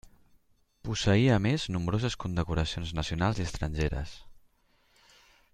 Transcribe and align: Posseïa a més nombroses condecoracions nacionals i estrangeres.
Posseïa 0.87 1.35
a 1.35 1.43
més 1.47 1.65
nombroses 1.75 2.17
condecoracions 2.25 2.97
nacionals 3.01 3.43
i 3.45 3.49
estrangeres. 3.53 4.19